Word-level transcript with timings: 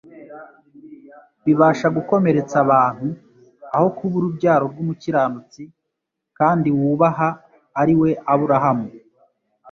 bibasha 1.45 1.87
gukomeretsa 1.95 2.55
abantu, 2.65 3.07
aho 3.75 3.87
kuba 3.97 4.15
urubyaro 4.19 4.65
rw'umukiranutsi 4.71 5.61
kandi 6.37 6.67
wubaha 6.77 7.29
ariwe 7.81 8.09
Aburahamu 8.33 8.87